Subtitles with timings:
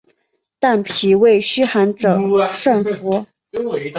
[0.59, 2.17] 但脾胃虚寒者
[2.49, 3.23] 慎服。